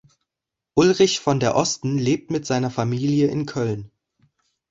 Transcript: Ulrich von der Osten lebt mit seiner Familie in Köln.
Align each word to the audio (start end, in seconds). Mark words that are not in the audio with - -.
Ulrich 0.73 1.19
von 1.19 1.39
der 1.39 1.55
Osten 1.55 1.99
lebt 1.99 2.31
mit 2.31 2.43
seiner 2.47 2.71
Familie 2.71 3.27
in 3.27 3.45
Köln. 3.45 3.91